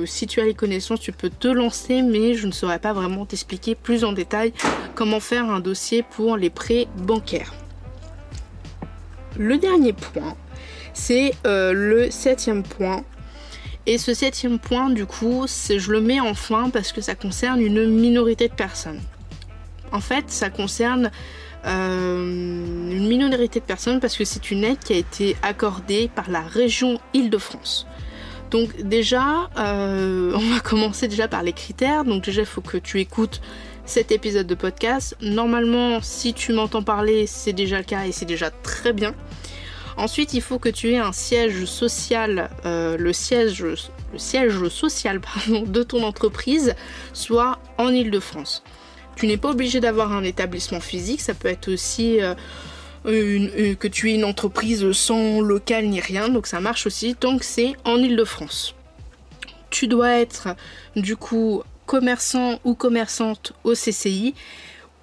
si 0.05 0.25
tu 0.25 0.39
as 0.39 0.45
les 0.45 0.53
connaissances, 0.53 0.99
tu 0.99 1.11
peux 1.11 1.29
te 1.29 1.47
lancer, 1.47 2.01
mais 2.01 2.33
je 2.33 2.47
ne 2.47 2.51
saurais 2.51 2.79
pas 2.79 2.93
vraiment 2.93 3.25
t'expliquer 3.25 3.75
plus 3.75 4.03
en 4.03 4.13
détail 4.13 4.53
comment 4.95 5.19
faire 5.19 5.45
un 5.45 5.59
dossier 5.59 6.03
pour 6.03 6.37
les 6.37 6.49
prêts 6.49 6.87
bancaires. 6.97 7.53
Le 9.37 9.57
dernier 9.57 9.93
point, 9.93 10.35
c'est 10.93 11.33
le 11.43 12.09
septième 12.09 12.63
point. 12.63 13.03
Et 13.87 13.97
ce 13.97 14.13
septième 14.13 14.57
point, 14.57 14.89
du 14.89 15.05
coup, 15.05 15.45
je 15.47 15.91
le 15.91 16.01
mets 16.01 16.19
en 16.19 16.33
fin 16.33 16.69
parce 16.69 16.91
que 16.91 17.01
ça 17.01 17.13
concerne 17.13 17.61
une 17.61 17.85
minorité 17.87 18.47
de 18.47 18.53
personnes. 18.53 19.01
En 19.91 19.99
fait, 19.99 20.25
ça 20.29 20.49
concerne 20.49 21.11
euh, 21.67 22.91
une 22.91 23.07
minorité 23.07 23.59
de 23.59 23.65
personnes 23.65 23.99
parce 23.99 24.17
que 24.17 24.25
c'est 24.25 24.51
une 24.51 24.63
aide 24.63 24.79
qui 24.79 24.93
a 24.93 24.97
été 24.97 25.35
accordée 25.43 26.09
par 26.13 26.29
la 26.29 26.41
région 26.41 26.99
Île-de-France. 27.13 27.85
Donc 28.51 28.81
déjà, 28.81 29.49
euh, 29.57 30.31
on 30.35 30.49
va 30.53 30.59
commencer 30.59 31.07
déjà 31.07 31.27
par 31.27 31.43
les 31.43 31.53
critères. 31.53 32.05
Donc 32.05 32.23
déjà, 32.23 32.41
il 32.41 32.47
faut 32.47 32.61
que 32.61 32.77
tu 32.77 32.99
écoutes 32.99 33.39
cet 33.85 34.11
épisode 34.11 34.47
de 34.47 34.55
podcast. 34.55 35.15
Normalement, 35.21 36.01
si 36.01 36.33
tu 36.33 36.53
m'entends 36.53 36.83
parler, 36.83 37.27
c'est 37.27 37.53
déjà 37.53 37.77
le 37.77 37.83
cas 37.83 38.05
et 38.05 38.11
c'est 38.11 38.25
déjà 38.25 38.49
très 38.49 38.93
bien. 38.93 39.13
Ensuite, 39.97 40.33
il 40.33 40.41
faut 40.41 40.59
que 40.59 40.69
tu 40.69 40.91
aies 40.91 40.97
un 40.97 41.13
siège 41.13 41.65
social, 41.65 42.49
euh, 42.65 42.97
le, 42.97 43.13
siège, 43.13 43.65
social 44.17 45.21
de 45.47 45.83
ton 45.83 46.03
entreprise 46.03 46.75
soit 47.13 47.59
en 47.77 47.89
Ile-de-France. 47.89 48.63
Tu 49.15 49.27
n'es 49.27 49.37
pas 49.37 49.51
obligé 49.51 49.79
d'avoir 49.79 50.11
un 50.11 50.23
établissement 50.23 50.81
physique, 50.81 51.21
ça 51.21 51.33
peut 51.33 51.47
être 51.47 51.71
aussi 51.71 52.19
euh, 52.21 52.35
que 53.05 53.87
tu 53.87 54.11
aies 54.11 54.15
une 54.15 54.25
entreprise 54.25 54.91
sans 54.91 55.39
local 55.39 55.87
ni 55.87 56.01
rien, 56.01 56.27
donc 56.27 56.47
ça 56.47 56.59
marche 56.59 56.85
aussi 56.85 57.15
tant 57.15 57.37
que 57.37 57.45
c'est 57.45 57.75
en 57.85 57.97
Ile-de-France. 57.97 58.75
Tu 59.69 59.87
dois 59.87 60.11
être 60.19 60.49
du 60.97 61.15
coup 61.15 61.63
commerçant 61.85 62.59
ou 62.65 62.75
commerçante 62.75 63.53
au 63.63 63.73
CCI 63.73 64.33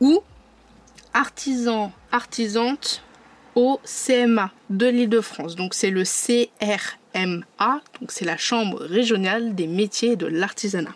ou 0.00 0.22
artisan, 1.14 1.92
artisante 2.10 3.02
au 3.54 3.80
CMA 3.84 4.50
de 4.70 4.86
l'Île-de-France. 4.86 5.56
Donc 5.56 5.74
c'est 5.74 5.90
le 5.90 6.04
CRMA, 6.04 7.80
donc 8.00 8.10
c'est 8.10 8.24
la 8.24 8.36
Chambre 8.36 8.80
régionale 8.82 9.54
des 9.54 9.66
métiers 9.66 10.16
de 10.16 10.26
l'artisanat. 10.26 10.94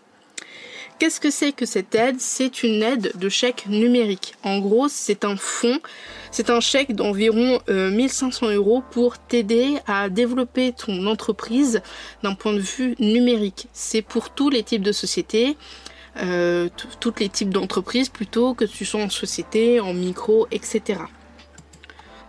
Qu'est-ce 0.98 1.20
que 1.20 1.30
c'est 1.30 1.52
que 1.52 1.66
cette 1.66 1.94
aide? 1.94 2.16
C'est 2.20 2.62
une 2.62 2.82
aide 2.82 3.12
de 3.16 3.28
chèque 3.28 3.66
numérique. 3.66 4.32
En 4.42 4.60
gros, 4.60 4.88
c'est 4.88 5.26
un 5.26 5.36
fonds, 5.36 5.78
c'est 6.30 6.48
un 6.48 6.60
chèque 6.60 6.94
d'environ 6.94 7.60
1500 7.68 8.46
euh, 8.46 8.54
euros 8.54 8.82
pour 8.92 9.18
t'aider 9.18 9.76
à 9.86 10.08
développer 10.08 10.72
ton 10.72 11.06
entreprise 11.06 11.82
d'un 12.22 12.34
point 12.34 12.54
de 12.54 12.60
vue 12.60 12.94
numérique. 12.98 13.68
C'est 13.74 14.00
pour 14.00 14.30
tous 14.30 14.48
les 14.48 14.62
types 14.62 14.82
de 14.82 14.92
sociétés, 14.92 15.58
euh, 16.22 16.70
tous 16.98 17.12
les 17.20 17.28
types 17.28 17.50
d'entreprises 17.50 18.08
plutôt, 18.08 18.54
que 18.54 18.64
tu 18.64 18.86
sois 18.86 19.02
en 19.02 19.10
société, 19.10 19.80
en 19.80 19.92
micro, 19.92 20.46
etc. 20.50 21.00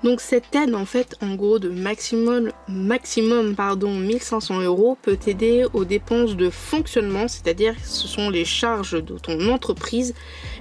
Donc 0.04 0.22
cette 0.22 0.56
aide 0.56 0.76
en 0.76 0.86
fait 0.86 1.16
en 1.22 1.34
gros 1.34 1.58
de 1.58 1.70
maximum, 1.70 3.56
pardon, 3.56 3.96
1500 3.96 4.62
euros 4.62 4.96
peut 5.02 5.18
t'aider 5.18 5.66
aux 5.74 5.86
dépenses 5.86 6.36
de 6.36 6.52
fonctionnement, 6.52 7.28
c'est-à-dire 7.28 7.74
ce 7.84 8.08
sont 8.08 8.30
les 8.30 8.46
charges 8.46 9.04
de 9.04 9.18
ton 9.18 9.50
entreprise. 9.50 10.14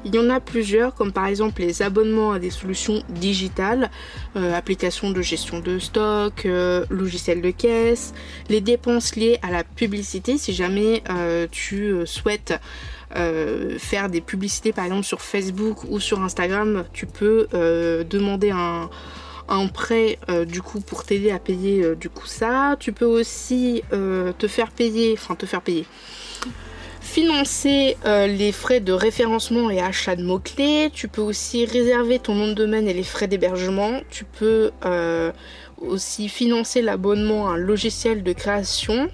Il 0.07 0.15
y 0.15 0.19
en 0.19 0.31
a 0.31 0.41
plusieurs 0.41 0.95
comme 0.95 1.13
par 1.13 1.27
exemple 1.27 1.61
les 1.61 1.83
abonnements 1.83 2.33
à 2.33 2.39
des 2.39 2.51
solutions 2.51 3.03
digitales, 3.11 3.91
euh, 4.37 4.55
applications 4.55 5.11
de 5.11 5.21
gestion 5.21 5.61
de 5.61 5.79
stock, 5.79 6.47
euh, 6.47 6.87
logiciels 6.89 7.43
de 7.43 7.51
caisse, 7.51 8.15
les 8.49 8.63
dépenses 8.63 9.17
liées 9.17 9.39
à 9.43 9.51
la 9.51 9.65
publicité 9.65 10.39
si 10.39 10.55
jamais 10.55 11.03
euh, 11.11 11.47
tu 11.51 11.95
souhaites 12.07 12.55
faire 13.79 14.11
des 14.11 14.21
publicités 14.21 14.73
par 14.73 14.85
exemple 14.85 15.05
sur 15.05 15.23
Facebook 15.23 15.85
ou 15.89 16.01
sur 16.01 16.21
Instagram, 16.21 16.85
tu 16.93 17.07
peux 17.07 17.47
demander 17.53 18.51
un, 18.51 18.91
un 19.49 19.67
prêt 19.69 20.19
euh, 20.29 20.45
du 20.45 20.63
coup 20.63 20.81
pour 20.81 21.05
t'aider 21.05 21.31
à 21.31 21.39
payer 21.39 21.83
euh, 21.83 21.95
du 21.95 22.09
coup 22.09 22.27
ça. 22.27 22.77
Tu 22.79 22.93
peux 22.93 23.05
aussi 23.05 23.83
euh, 23.93 24.33
te 24.39 24.49
faire 24.49 24.71
payer, 24.71 25.15
enfin 25.15 25.35
te 25.35 25.47
faire 25.47 25.63
payer, 25.63 25.87
financer 27.01 27.97
les 28.05 28.53
frais 28.53 28.81
de 28.81 28.93
référencement 28.93 29.71
et 29.71 29.81
achat 29.81 30.17
de 30.17 30.23
mots-clés. 30.23 30.91
Tu 30.93 31.09
peux 31.09 31.23
aussi 31.23 31.65
réserver 31.65 32.19
ton 32.19 32.35
nom 32.35 32.49
de 32.49 32.55
domaine 32.55 32.89
et 32.89 32.95
les 32.95 33.05
frais 33.05 33.29
d'hébergement. 33.29 34.01
Tu 34.11 34.25
peux 34.25 34.71
aussi 35.79 36.29
financer 36.29 36.83
l'abonnement 36.83 37.49
à 37.49 37.53
un 37.53 37.57
logiciel 37.57 38.23
de 38.23 38.33
création. 38.33 39.09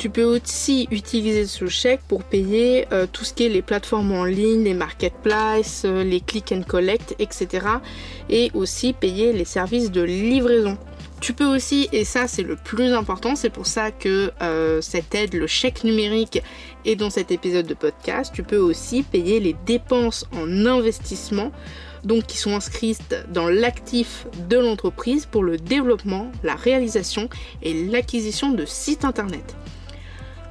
Tu 0.00 0.08
peux 0.08 0.24
aussi 0.24 0.88
utiliser 0.90 1.44
ce 1.44 1.66
chèque 1.66 2.00
pour 2.08 2.24
payer 2.24 2.86
euh, 2.90 3.06
tout 3.12 3.22
ce 3.22 3.34
qui 3.34 3.44
est 3.44 3.50
les 3.50 3.60
plateformes 3.60 4.12
en 4.12 4.24
ligne, 4.24 4.64
les 4.64 4.72
marketplaces, 4.72 5.82
euh, 5.84 6.02
les 6.02 6.22
click 6.22 6.52
and 6.52 6.62
collect, 6.66 7.14
etc. 7.18 7.66
Et 8.30 8.50
aussi 8.54 8.94
payer 8.94 9.34
les 9.34 9.44
services 9.44 9.90
de 9.90 10.00
livraison. 10.00 10.78
Tu 11.20 11.34
peux 11.34 11.44
aussi, 11.44 11.86
et 11.92 12.04
ça 12.04 12.28
c'est 12.28 12.42
le 12.42 12.56
plus 12.56 12.94
important, 12.94 13.36
c'est 13.36 13.50
pour 13.50 13.66
ça 13.66 13.90
que 13.90 14.32
euh, 14.40 14.80
cette 14.80 15.14
aide, 15.14 15.34
le 15.34 15.46
chèque 15.46 15.84
numérique, 15.84 16.42
est 16.86 16.96
dans 16.96 17.10
cet 17.10 17.30
épisode 17.30 17.66
de 17.66 17.74
podcast, 17.74 18.32
tu 18.34 18.42
peux 18.42 18.56
aussi 18.56 19.02
payer 19.02 19.38
les 19.38 19.54
dépenses 19.66 20.24
en 20.32 20.64
investissement, 20.64 21.52
donc 22.04 22.24
qui 22.24 22.38
sont 22.38 22.56
inscrites 22.56 23.16
dans 23.28 23.50
l'actif 23.50 24.26
de 24.48 24.56
l'entreprise 24.56 25.26
pour 25.26 25.42
le 25.42 25.58
développement, 25.58 26.32
la 26.42 26.54
réalisation 26.54 27.28
et 27.62 27.74
l'acquisition 27.84 28.50
de 28.50 28.64
sites 28.64 29.04
internet 29.04 29.56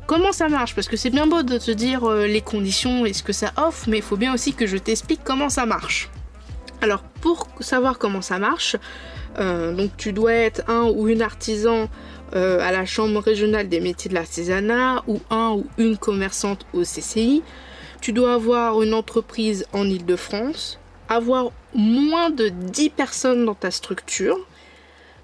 comment 0.10 0.32
ça 0.32 0.50
marche 0.50 0.74
Parce 0.74 0.88
que 0.88 0.98
c'est 0.98 1.12
bien 1.12 1.28
beau 1.28 1.44
de 1.44 1.60
te 1.60 1.70
dire 1.70 2.04
euh, 2.04 2.26
les 2.26 2.42
conditions 2.42 3.06
et 3.06 3.14
ce 3.14 3.22
que 3.22 3.32
ça 3.32 3.54
offre, 3.58 3.88
mais 3.88 3.98
il 3.98 4.04
faut 4.04 4.18
bien 4.18 4.34
aussi 4.34 4.54
que 4.54 4.66
je 4.66 4.76
t'explique 4.76 5.20
comment 5.24 5.50
ça 5.50 5.68
marche. 5.68 6.10
Alors 6.82 7.04
pour 7.22 7.48
savoir 7.60 8.00
comment 8.00 8.24
ça 8.24 8.40
marche, 8.40 8.76
euh, 9.38 9.72
donc 9.72 9.92
tu 9.98 10.12
dois 10.12 10.34
être 10.34 10.68
un 10.68 10.86
ou 10.86 11.10
une 11.10 11.22
artisan 11.22 11.90
euh, 12.36 12.60
à 12.60 12.72
la 12.72 12.88
Chambre 12.88 13.20
régionale 13.20 13.70
des 13.70 13.80
métiers 13.82 14.10
de 14.10 14.16
l'artisanat 14.16 15.04
ou 15.06 15.22
un 15.30 15.52
ou 15.52 15.68
une 15.78 15.96
commerçante 15.96 16.66
au 16.74 16.82
CCI. 16.82 17.44
Tu 18.02 18.12
dois 18.12 18.34
avoir 18.34 18.82
une 18.82 18.96
entreprise 18.96 19.68
en 19.74 19.86
Ile-de-France, 19.86 20.80
avoir 21.08 21.52
moins 21.76 22.32
de 22.32 22.50
10 22.50 22.90
personnes 22.90 23.46
dans 23.46 23.54
ta 23.54 23.70
structure. 23.70 24.40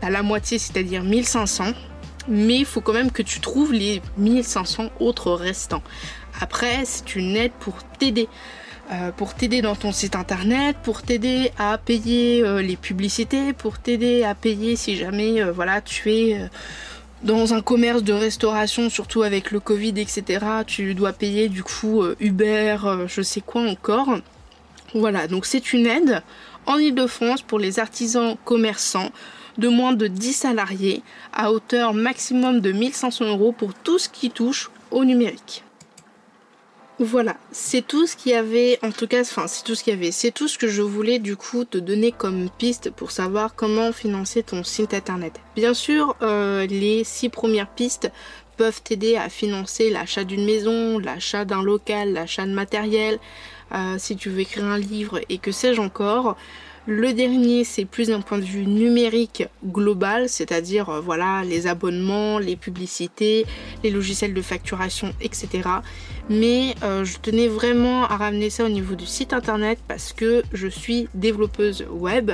à 0.02 0.10
la 0.10 0.22
moitié, 0.22 0.58
c'est-à-dire 0.58 1.02
1500 1.02 1.72
mais 2.28 2.58
il 2.58 2.64
faut 2.64 2.80
quand 2.80 2.92
même 2.92 3.10
que 3.10 3.22
tu 3.22 3.40
trouves 3.40 3.72
les 3.72 4.02
1500 4.18 4.90
autres 5.00 5.32
restants. 5.32 5.82
Après, 6.40 6.84
c'est 6.84 7.16
une 7.16 7.36
aide 7.36 7.52
pour 7.58 7.82
t'aider. 7.98 8.28
Euh, 8.92 9.12
pour 9.12 9.34
t'aider 9.34 9.62
dans 9.62 9.76
ton 9.76 9.92
site 9.92 10.16
internet, 10.16 10.76
pour 10.82 11.02
t'aider 11.02 11.52
à 11.58 11.78
payer 11.78 12.42
euh, 12.42 12.60
les 12.60 12.74
publicités, 12.74 13.52
pour 13.52 13.78
t'aider 13.78 14.24
à 14.24 14.34
payer 14.34 14.74
si 14.74 14.96
jamais 14.96 15.40
euh, 15.40 15.52
voilà 15.52 15.80
tu 15.80 16.10
es 16.12 16.50
dans 17.22 17.54
un 17.54 17.60
commerce 17.60 18.02
de 18.02 18.12
restauration, 18.12 18.90
surtout 18.90 19.22
avec 19.22 19.52
le 19.52 19.60
Covid, 19.60 19.94
etc. 19.96 20.44
Tu 20.66 20.94
dois 20.94 21.12
payer 21.12 21.48
du 21.48 21.62
coup 21.62 22.02
Uber, 22.18 22.78
je 23.06 23.20
sais 23.20 23.42
quoi 23.42 23.62
encore. 23.62 24.18
Voilà, 24.94 25.28
donc 25.28 25.44
c'est 25.44 25.72
une 25.72 25.86
aide 25.86 26.22
en 26.66 26.78
Ile-de-France 26.78 27.42
pour 27.42 27.58
les 27.58 27.78
artisans 27.78 28.36
commerçants 28.44 29.10
de 29.58 29.68
moins 29.68 29.92
de 29.92 30.06
10 30.06 30.32
salariés 30.32 31.02
à 31.32 31.52
hauteur 31.52 31.92
maximum 31.92 32.60
de 32.60 32.72
1500 32.72 33.26
euros 33.26 33.52
pour 33.52 33.74
tout 33.74 33.98
ce 33.98 34.08
qui 34.08 34.30
touche 34.30 34.70
au 34.90 35.04
numérique. 35.04 35.62
Voilà, 37.02 37.38
c'est 37.50 37.86
tout 37.86 38.06
ce 38.06 38.14
qu'il 38.14 38.32
y 38.32 38.34
avait, 38.34 38.78
en 38.82 38.90
tout 38.90 39.06
cas, 39.06 39.22
enfin 39.22 39.46
c'est 39.46 39.64
tout 39.64 39.74
ce 39.74 39.82
qu'il 39.82 39.94
y 39.94 39.96
avait, 39.96 40.10
c'est 40.10 40.32
tout 40.32 40.48
ce 40.48 40.58
que 40.58 40.68
je 40.68 40.82
voulais 40.82 41.18
du 41.18 41.34
coup 41.34 41.64
te 41.64 41.78
donner 41.78 42.12
comme 42.12 42.50
piste 42.58 42.90
pour 42.90 43.10
savoir 43.10 43.54
comment 43.54 43.90
financer 43.90 44.42
ton 44.42 44.62
site 44.64 44.92
internet. 44.92 45.40
Bien 45.56 45.72
sûr, 45.72 46.14
euh, 46.20 46.66
les 46.66 47.02
six 47.04 47.30
premières 47.30 47.70
pistes 47.70 48.12
peuvent 48.58 48.82
t'aider 48.82 49.16
à 49.16 49.30
financer 49.30 49.88
l'achat 49.88 50.24
d'une 50.24 50.44
maison, 50.44 50.98
l'achat 50.98 51.46
d'un 51.46 51.62
local, 51.62 52.12
l'achat 52.12 52.44
de 52.44 52.52
matériel, 52.52 53.18
euh, 53.72 53.94
si 53.96 54.14
tu 54.16 54.28
veux 54.28 54.40
écrire 54.40 54.66
un 54.66 54.76
livre 54.76 55.20
et 55.30 55.38
que 55.38 55.52
sais-je 55.52 55.80
encore. 55.80 56.36
Le 56.92 57.12
dernier, 57.12 57.62
c'est 57.62 57.84
plus 57.84 58.08
d'un 58.08 58.20
point 58.20 58.38
de 58.38 58.44
vue 58.44 58.66
numérique 58.66 59.44
global, 59.64 60.28
c'est-à-dire 60.28 60.88
euh, 60.88 61.00
voilà 61.00 61.44
les 61.44 61.68
abonnements, 61.68 62.40
les 62.40 62.56
publicités, 62.56 63.46
les 63.84 63.90
logiciels 63.92 64.34
de 64.34 64.42
facturation, 64.42 65.14
etc. 65.20 65.68
Mais 66.28 66.74
euh, 66.82 67.04
je 67.04 67.18
tenais 67.18 67.46
vraiment 67.46 68.02
à 68.02 68.16
ramener 68.16 68.50
ça 68.50 68.64
au 68.64 68.68
niveau 68.68 68.96
du 68.96 69.06
site 69.06 69.32
internet 69.32 69.78
parce 69.86 70.12
que 70.12 70.42
je 70.52 70.66
suis 70.66 71.08
développeuse 71.14 71.86
web. 71.92 72.32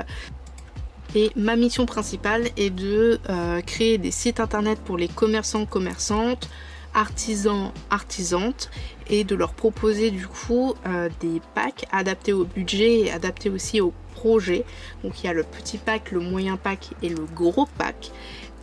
Et 1.15 1.33
ma 1.37 1.55
mission 1.57 1.85
principale 1.85 2.49
est 2.57 2.71
de 2.71 3.21
euh, 3.29 3.61
créer 3.61 3.99
des 3.99 4.11
sites 4.11 4.41
internet 4.41 4.79
pour 4.87 4.97
les 4.97 5.09
commerçants, 5.09 5.67
commerçantes, 5.67 6.49
artisans, 6.95 7.73
artisantes 7.91 8.71
et 9.11 9.23
de 9.23 9.35
leur 9.35 9.53
proposer 9.53 10.11
du 10.11 10.27
coup 10.27 10.75
des 11.21 11.43
packs 11.55 11.85
adaptés 11.93 12.33
au 12.33 12.45
budget 12.47 13.01
et 13.01 13.13
adaptés 13.13 13.51
aussi 13.51 13.83
aux 13.83 13.93
projet. 14.17 14.65
Donc 15.05 15.23
il 15.23 15.27
y 15.27 15.31
a 15.31 15.33
le 15.33 15.45
petit 15.45 15.79
pack, 15.79 16.11
le 16.11 16.21
moyen 16.21 16.57
pack 16.57 16.91
et 17.03 17.09
le 17.09 17.25
gros 17.35 17.69
pack. 17.79 18.11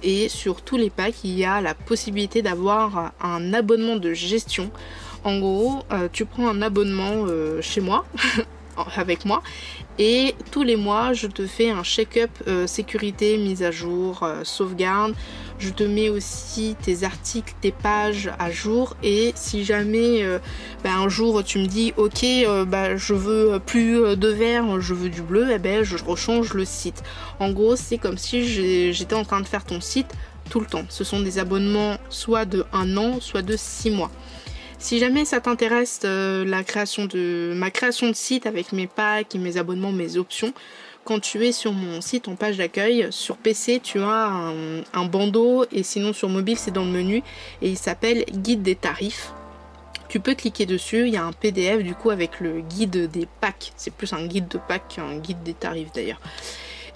Et 0.02 0.28
sur 0.28 0.62
tous 0.62 0.78
les 0.78 0.90
packs, 0.90 1.24
il 1.24 1.38
y 1.38 1.46
a 1.46 1.62
la 1.62 1.74
possibilité 1.74 2.42
d'avoir 2.42 3.14
un 3.22 3.54
abonnement 3.54 3.96
de 3.96 4.14
gestion. 4.14 4.70
En 5.24 5.40
gros, 5.40 5.84
euh, 5.94 6.10
tu 6.12 6.26
prends 6.26 6.50
un 6.50 6.62
abonnement 6.62 7.26
euh, 7.28 7.62
chez 7.62 7.80
moi 7.80 8.06
avec 8.98 9.24
moi 9.24 9.42
et 10.00 10.36
tous 10.52 10.64
les 10.64 10.76
mois 10.76 11.14
je 11.14 11.28
te 11.28 11.46
fais 11.46 11.70
un 11.70 11.84
check-up 11.84 12.32
euh, 12.48 12.66
sécurité, 12.66 13.38
mise 13.38 13.64
à 13.64 13.72
jour, 13.72 14.28
sauvegarde. 14.44 15.14
Je 15.64 15.70
te 15.70 15.84
mets 15.84 16.10
aussi 16.10 16.76
tes 16.84 17.06
articles, 17.06 17.54
tes 17.62 17.72
pages 17.72 18.30
à 18.38 18.52
jour 18.52 18.98
et 19.02 19.32
si 19.36 19.64
jamais 19.64 20.22
euh, 20.22 20.40
bah, 20.84 20.96
un 20.98 21.08
jour 21.08 21.42
tu 21.42 21.58
me 21.60 21.68
dis 21.68 21.94
ok 21.96 22.26
bah, 22.68 22.98
je 22.98 23.14
veux 23.14 23.60
plus 23.60 24.18
de 24.18 24.28
vert, 24.28 24.82
je 24.82 24.94
veux 24.94 25.08
du 25.08 25.22
bleu, 25.22 25.48
eh 25.54 25.60
ben 25.60 25.82
je 25.82 25.96
rechange 26.04 26.54
le 26.54 26.66
site. 26.66 27.02
En 27.40 27.52
gros 27.52 27.78
c'est 27.78 27.98
comme 27.98 28.18
si 28.18 28.92
j'étais 28.92 29.16
en 29.16 29.24
train 29.24 29.40
de 29.40 29.48
faire 29.48 29.64
ton 29.64 29.80
site 29.80 30.12
tout 30.50 30.60
le 30.60 30.66
temps. 30.66 30.84
Ce 30.90 31.06
sont 31.06 31.22
des 31.22 31.40
abonnements 31.40 31.96
soit 32.10 32.44
de 32.44 32.66
un 32.74 32.98
an, 32.98 33.22
soit 33.22 33.42
de 33.42 33.56
six 33.56 33.90
mois. 33.90 34.12
Si 34.84 35.00
jamais 35.00 35.24
ça 35.24 35.40
t'intéresse 35.40 36.02
euh, 36.04 36.44
ma 36.44 36.62
création 36.62 37.06
de 37.06 38.14
site 38.14 38.46
avec 38.46 38.74
mes 38.74 38.88
packs 38.88 39.34
mes 39.36 39.56
abonnements, 39.56 39.94
mes 39.94 40.18
options, 40.18 40.54
quand 41.04 41.20
tu 41.20 41.46
es 41.46 41.52
sur 41.52 41.74
mon 41.74 42.02
site 42.02 42.28
en 42.28 42.36
page 42.36 42.58
d'accueil, 42.58 43.08
sur 43.12 43.38
PC 43.38 43.80
tu 43.84 44.00
as 44.00 44.32
un, 44.94 45.06
bandeau 45.06 45.66
et 45.72 45.84
sinon 45.84 46.14
sur 46.14 46.30
mobile 46.30 46.58
c'est 46.58 46.72
dans 46.72 46.86
le 46.86 46.92
menu 46.92 47.18
et 47.62 47.70
il 47.70 47.78
s'appelle 47.78 48.26
guide 48.32 48.62
des 48.62 48.76
tarifs. 48.76 49.34
Tu 50.08 50.20
peux 50.20 50.36
cliquer 50.36 50.66
dessus, 50.66 51.08
il 51.08 51.14
y 51.14 51.18
a 51.18 51.26
un 51.26 51.34
PDF 51.34 51.84
du 51.84 51.96
coup 51.96 52.10
avec 52.10 52.40
le 52.40 52.62
guide 52.62 53.10
des 53.12 53.28
packs. 53.42 53.74
C'est 53.76 53.94
plus 53.94 54.14
un 54.14 54.26
guide 54.26 54.48
de 54.48 54.60
packs 54.60 54.96
qu'un 54.96 55.18
guide 55.18 55.44
des 55.44 55.54
tarifs 55.54 55.92
d'ailleurs. 55.92 56.22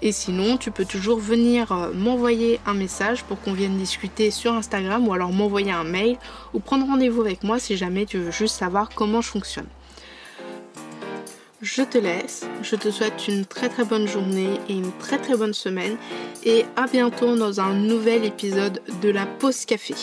Et 0.00 0.12
sinon, 0.12 0.58
tu 0.58 0.70
peux 0.70 0.84
toujours 0.84 1.18
venir 1.18 1.72
euh, 1.72 1.92
m'envoyer 1.92 2.60
un 2.66 2.74
message 2.74 3.24
pour 3.24 3.40
qu'on 3.40 3.52
vienne 3.52 3.76
discuter 3.76 4.30
sur 4.30 4.52
Instagram 4.52 5.08
ou 5.08 5.12
alors 5.12 5.32
m'envoyer 5.32 5.72
un 5.72 5.82
mail 5.82 6.16
ou 6.54 6.60
prendre 6.60 6.86
rendez-vous 6.86 7.22
avec 7.22 7.42
moi 7.42 7.58
si 7.58 7.76
jamais 7.76 8.06
tu 8.06 8.18
veux 8.18 8.30
juste 8.30 8.54
savoir 8.54 8.90
comment 8.94 9.20
je 9.20 9.28
fonctionne. 9.28 9.66
Je 11.60 11.82
te 11.82 11.98
laisse, 11.98 12.46
je 12.62 12.76
te 12.76 12.88
souhaite 12.88 13.26
une 13.26 13.44
très 13.44 13.68
très 13.68 13.84
bonne 13.84 14.06
journée 14.06 14.60
et 14.68 14.74
une 14.74 14.92
très 14.98 15.18
très 15.18 15.36
bonne 15.36 15.54
semaine 15.54 15.96
et 16.44 16.64
à 16.76 16.86
bientôt 16.86 17.34
dans 17.34 17.60
un 17.60 17.74
nouvel 17.74 18.24
épisode 18.24 18.80
de 19.02 19.08
la 19.08 19.26
pause 19.26 19.64
café. 19.64 19.94